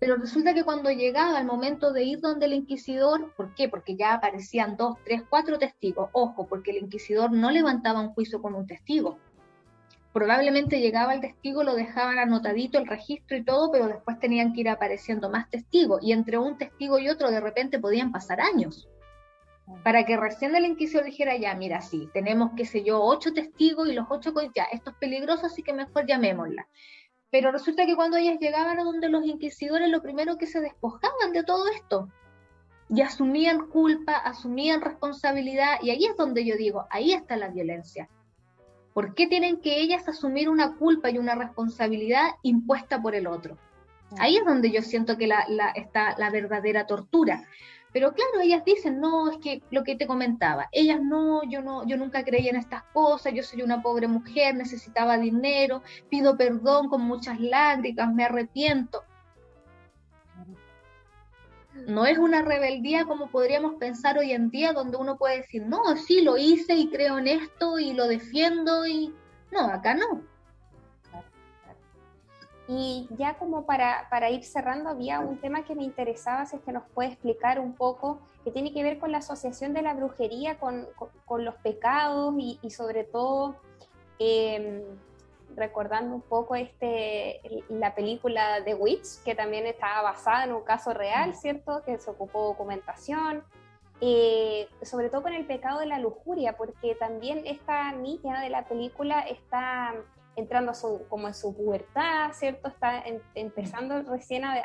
[0.00, 3.68] Pero resulta que cuando llegaba el momento de ir donde el inquisidor, ¿por qué?
[3.68, 6.08] Porque ya aparecían dos, tres, cuatro testigos.
[6.12, 9.18] Ojo, porque el inquisidor no levantaba un juicio con un testigo.
[10.12, 14.62] Probablemente llegaba el testigo, lo dejaban anotadito el registro y todo, pero después tenían que
[14.62, 16.00] ir apareciendo más testigos.
[16.02, 18.88] Y entre un testigo y otro de repente podían pasar años
[19.84, 23.88] para que recién el inquisidor dijera, ya, mira, sí, tenemos, qué sé yo, ocho testigos
[23.88, 26.66] y los ocho, ya, esto es peligroso, así que mejor llamémosla.
[27.30, 31.32] Pero resulta que cuando ellas llegaban a donde los inquisidores, lo primero que se despojaban
[31.32, 32.08] de todo esto,
[32.88, 38.08] y asumían culpa, asumían responsabilidad, y ahí es donde yo digo, ahí está la violencia.
[38.92, 43.56] ¿Por qué tienen que ellas asumir una culpa y una responsabilidad impuesta por el otro?
[44.18, 45.44] Ahí es donde yo siento que la,
[45.76, 47.44] está la verdadera tortura.
[47.92, 51.84] Pero claro, ellas dicen, no, es que lo que te comentaba, ellas no, yo no,
[51.86, 56.88] yo nunca creía en estas cosas, yo soy una pobre mujer, necesitaba dinero, pido perdón
[56.88, 59.02] con muchas lágrimas, me arrepiento.
[61.74, 65.96] No es una rebeldía como podríamos pensar hoy en día, donde uno puede decir, no,
[65.96, 69.14] sí, lo hice y creo en esto y lo defiendo y
[69.52, 70.22] no, acá no.
[72.66, 76.62] Y ya como para, para, ir cerrando, había un tema que me interesaba, si es
[76.62, 79.94] que nos puede explicar un poco, que tiene que ver con la asociación de la
[79.94, 80.86] brujería con,
[81.24, 83.56] con, los pecados y, y sobre todo
[84.20, 84.82] em,
[85.56, 90.92] recordando un poco este, la película The Witch, que también estaba basada en un caso
[90.92, 91.82] real, ¿cierto?
[91.84, 93.44] Que se ocupó documentación.
[94.02, 98.64] Eh, sobre todo con el pecado de la lujuria, porque también esta niña de la
[98.64, 99.94] película está
[100.36, 102.68] entrando a su, como en su pubertad, ¿cierto?
[102.68, 104.56] Está empezando recién a,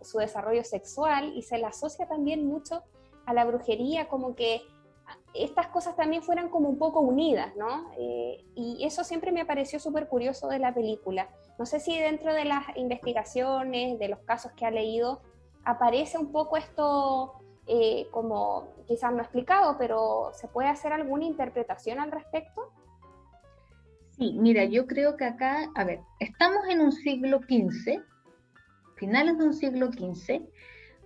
[0.00, 2.82] su desarrollo sexual y se le asocia también mucho
[3.26, 4.62] a la brujería, como que
[5.44, 7.90] estas cosas también fueran como un poco unidas, ¿no?
[7.98, 11.28] Eh, y eso siempre me pareció súper curioso de la película.
[11.58, 15.22] No sé si dentro de las investigaciones, de los casos que ha leído,
[15.64, 17.34] aparece un poco esto
[17.66, 22.72] eh, como quizás no explicado, pero ¿se puede hacer alguna interpretación al respecto?
[24.16, 28.02] Sí, mira, yo creo que acá, a ver, estamos en un siglo XV,
[28.96, 30.42] finales de un siglo XV,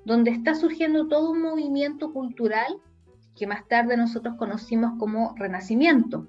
[0.04, 2.80] donde está surgiendo todo un movimiento cultural
[3.36, 6.26] que más tarde nosotros conocimos como Renacimiento.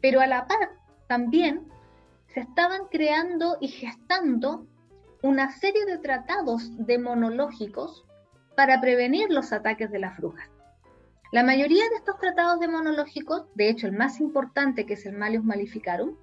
[0.00, 0.70] Pero a la par
[1.06, 1.68] también
[2.26, 4.66] se estaban creando y gestando
[5.22, 8.04] una serie de tratados demonológicos
[8.56, 10.48] para prevenir los ataques de las brujas.
[11.32, 15.44] La mayoría de estos tratados demonológicos, de hecho el más importante que es el Malius
[15.44, 16.16] Maleficarum,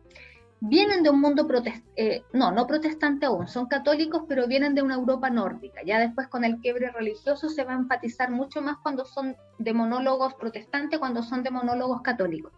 [0.62, 1.48] vienen de un mundo
[1.96, 5.82] eh, no, no protestante aún, son católicos, pero vienen de una Europa nórdica.
[5.86, 10.34] Ya después con el quiebre religioso se va a enfatizar mucho más cuando son demonólogos
[10.36, 12.52] protestantes, cuando son demonólogos católicos.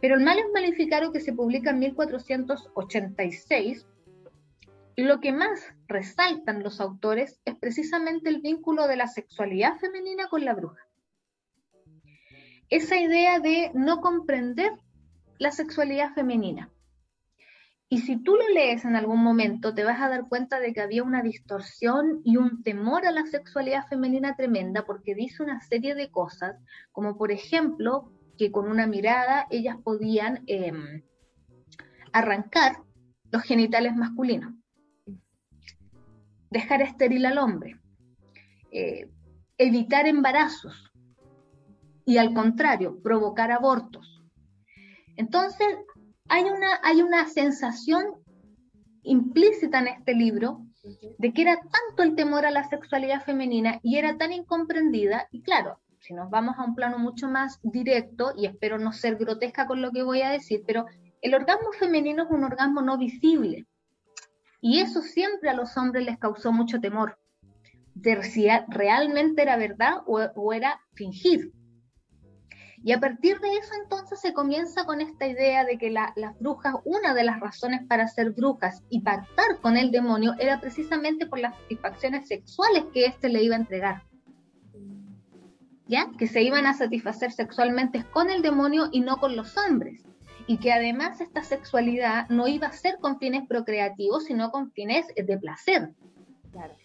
[0.00, 3.86] Pero el Malius Maleficarum que se publica en 1486,
[4.96, 10.44] lo que más resaltan los autores es precisamente el vínculo de la sexualidad femenina con
[10.44, 10.82] la bruja.
[12.68, 14.72] esa idea de no comprender
[15.38, 16.68] la sexualidad femenina.
[17.88, 20.80] Y si tú lo lees en algún momento, te vas a dar cuenta de que
[20.80, 25.94] había una distorsión y un temor a la sexualidad femenina tremenda, porque dice una serie
[25.94, 26.56] de cosas,
[26.90, 31.02] como por ejemplo que con una mirada ellas podían em,
[32.12, 32.82] arrancar
[33.30, 34.52] los genitales masculinos,
[36.50, 37.80] dejar estéril al hombre,
[38.72, 39.08] eh,
[39.58, 40.90] evitar embarazos.
[42.04, 44.22] Y al contrario, provocar abortos.
[45.16, 45.66] Entonces,
[46.28, 48.04] hay una, hay una sensación
[49.02, 50.66] implícita en este libro
[51.18, 55.42] de que era tanto el temor a la sexualidad femenina y era tan incomprendida, y
[55.42, 59.66] claro, si nos vamos a un plano mucho más directo, y espero no ser grotesca
[59.66, 60.86] con lo que voy a decir, pero
[61.20, 63.66] el orgasmo femenino es un orgasmo no visible.
[64.60, 67.18] Y eso siempre a los hombres les causó mucho temor,
[67.94, 71.52] de si realmente era verdad o, o era fingir.
[72.86, 76.76] Y a partir de eso entonces se comienza con esta idea de que las brujas,
[76.84, 81.40] una de las razones para ser brujas y pactar con el demonio era precisamente por
[81.40, 84.04] las satisfacciones sexuales que éste le iba a entregar.
[85.88, 86.12] ¿Ya?
[86.16, 90.04] Que se iban a satisfacer sexualmente con el demonio y no con los hombres.
[90.46, 95.06] Y que además esta sexualidad no iba a ser con fines procreativos, sino con fines
[95.16, 95.90] de placer.
[96.52, 96.76] Claro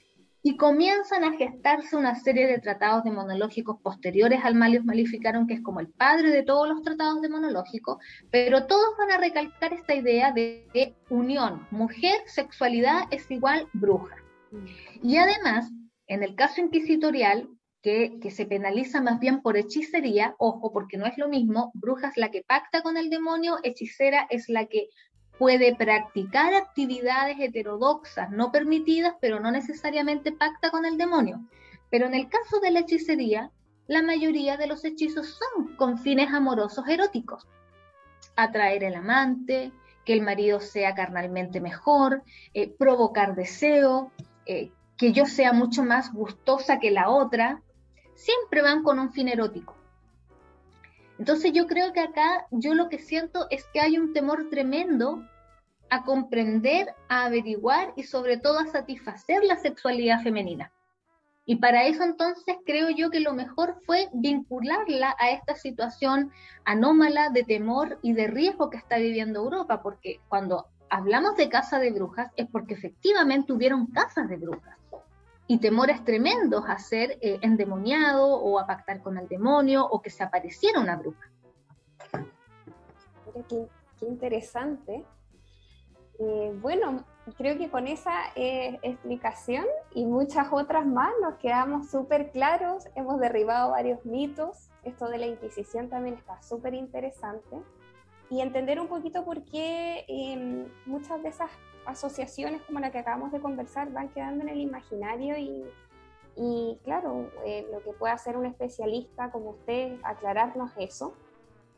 [0.43, 5.61] y comienzan a gestarse una serie de tratados demonológicos posteriores al Malius Malificarum, que es
[5.61, 7.97] como el padre de todos los tratados demonológicos,
[8.31, 14.15] pero todos van a recalcar esta idea de, unión, mujer, sexualidad es igual bruja.
[14.51, 14.65] Mm.
[15.03, 15.71] Y además,
[16.07, 17.47] en el caso inquisitorial,
[17.83, 22.09] que, que, se penaliza más bien por hechicería, ojo, porque no es lo mismo, bruja
[22.09, 24.89] es la que pacta con el demonio, hechicera es la que
[25.41, 31.41] puede practicar actividades heterodoxas no permitidas, pero no necesariamente pacta con el demonio.
[31.89, 33.49] Pero en el caso de la hechicería,
[33.87, 37.47] la mayoría de los hechizos son con fines amorosos eróticos.
[38.35, 39.71] Atraer el amante,
[40.05, 42.21] que el marido sea carnalmente mejor,
[42.53, 44.11] eh, provocar deseo,
[44.45, 47.63] eh, que yo sea mucho más gustosa que la otra,
[48.13, 49.75] siempre van con un fin erótico.
[51.17, 55.23] Entonces yo creo que acá yo lo que siento es que hay un temor tremendo
[55.91, 60.71] a comprender, a averiguar y sobre todo a satisfacer la sexualidad femenina.
[61.45, 66.31] Y para eso entonces creo yo que lo mejor fue vincularla a esta situación
[66.63, 71.77] anómala de temor y de riesgo que está viviendo Europa, porque cuando hablamos de casa
[71.77, 74.77] de brujas es porque efectivamente hubieron casas de brujas
[75.47, 80.09] y temores tremendos a ser eh, endemoniado o a pactar con el demonio o que
[80.09, 81.29] se apareciera una bruja.
[83.25, 83.67] Mira qué,
[84.05, 85.03] interesante.
[86.23, 87.03] Eh, bueno,
[87.35, 89.65] creo que con esa eh, explicación
[89.95, 95.25] y muchas otras más nos quedamos súper claros, hemos derribado varios mitos, esto de la
[95.25, 97.57] Inquisición también está súper interesante
[98.29, 101.49] y entender un poquito por qué em, muchas de esas
[101.87, 105.35] asociaciones como la que acabamos de conversar van quedando en el imaginario
[106.35, 111.15] y, claro, eh, lo que puede hacer un especialista como usted, aclararnos eso,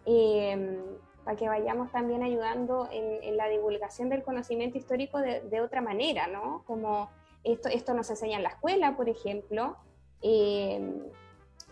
[0.06, 0.82] eh,
[1.24, 6.64] para que vayamos también ayudando en, la divulgación del conocimiento histórico de, otra manera, ¿no?
[6.66, 7.10] Como
[7.44, 9.78] esto, esto nos enseña en la escuela, por ejemplo,
[10.22, 10.94] eh,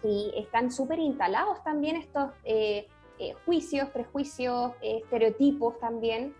[0.03, 2.31] y están súper instalados también estos
[3.45, 6.33] juicios, prejuicios, estereotipos también,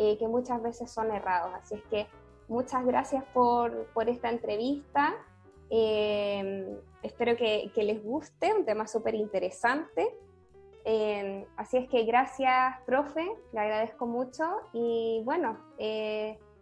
[0.00, 1.52] eh, que muchas veces son errados.
[1.54, 2.06] Así es que
[2.46, 5.12] muchas gracias por, por esta entrevista.
[5.70, 10.16] Eh, espero que, que, les guste, un tema súper interesante.
[10.84, 15.58] Eh, así es que gracias, profe, le agradezco mucho y bueno,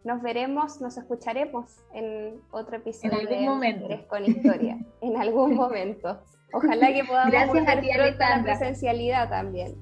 [0.07, 4.09] nos veremos, nos escucharemos en otro episodio en algún de momento.
[4.09, 6.23] con Historia, en algún momento.
[6.53, 7.89] Ojalá que podamos gracias a ti,
[8.19, 9.75] la presencialidad también.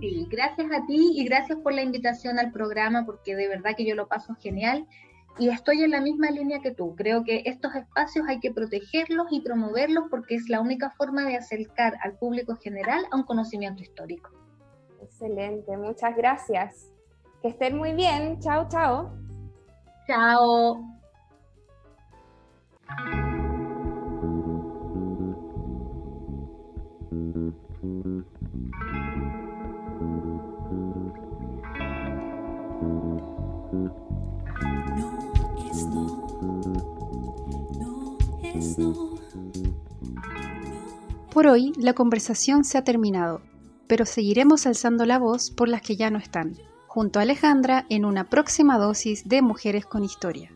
[0.00, 3.84] Sí, gracias a ti y gracias por la invitación al programa, porque de verdad que
[3.84, 4.86] yo lo paso genial
[5.38, 6.94] y estoy en la misma línea que tú.
[6.96, 11.36] Creo que estos espacios hay que protegerlos y promoverlos porque es la única forma de
[11.36, 14.30] acercar al público general a un conocimiento histórico.
[15.02, 16.90] Excelente, muchas gracias.
[17.42, 18.40] Que estén muy bien.
[18.40, 19.12] Chao, chao.
[20.06, 20.84] Chao.
[41.32, 43.42] Por hoy la conversación se ha terminado,
[43.86, 46.56] pero seguiremos alzando la voz por las que ya no están,
[46.86, 50.50] junto a Alejandra en una próxima dosis de Mujeres con Historia.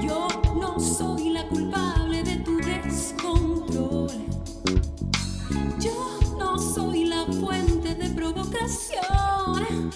[0.00, 4.10] Yo no soy la culpable de tu descontrol.
[5.78, 9.90] Yo no soy la fuente de provocación.